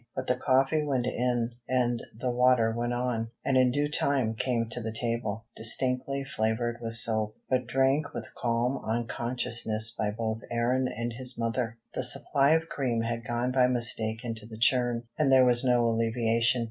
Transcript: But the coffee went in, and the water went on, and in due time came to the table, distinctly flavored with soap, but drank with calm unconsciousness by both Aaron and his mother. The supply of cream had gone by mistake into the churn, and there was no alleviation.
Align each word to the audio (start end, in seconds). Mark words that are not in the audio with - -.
But 0.15 0.25
the 0.25 0.33
coffee 0.35 0.81
went 0.81 1.05
in, 1.05 1.51
and 1.69 2.01
the 2.17 2.31
water 2.31 2.71
went 2.75 2.91
on, 2.91 3.29
and 3.45 3.55
in 3.55 3.69
due 3.69 3.87
time 3.87 4.33
came 4.33 4.67
to 4.69 4.81
the 4.81 4.91
table, 4.91 5.45
distinctly 5.55 6.23
flavored 6.23 6.77
with 6.81 6.95
soap, 6.95 7.37
but 7.51 7.67
drank 7.67 8.11
with 8.11 8.33
calm 8.33 8.83
unconsciousness 8.83 9.91
by 9.91 10.09
both 10.09 10.41
Aaron 10.49 10.87
and 10.87 11.13
his 11.13 11.37
mother. 11.37 11.77
The 11.93 12.01
supply 12.03 12.53
of 12.53 12.67
cream 12.67 13.01
had 13.01 13.27
gone 13.27 13.51
by 13.51 13.67
mistake 13.67 14.25
into 14.25 14.47
the 14.47 14.57
churn, 14.57 15.03
and 15.19 15.31
there 15.31 15.45
was 15.45 15.63
no 15.63 15.87
alleviation. 15.87 16.59